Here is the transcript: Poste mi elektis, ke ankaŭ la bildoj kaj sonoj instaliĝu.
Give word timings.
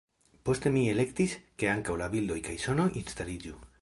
Poste 0.49 0.69
mi 0.77 0.81
elektis, 0.93 1.35
ke 1.63 1.69
ankaŭ 1.75 1.99
la 2.03 2.07
bildoj 2.15 2.39
kaj 2.49 2.57
sonoj 2.65 2.89
instaliĝu. 3.03 3.55